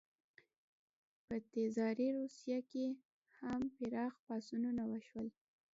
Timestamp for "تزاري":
1.51-2.07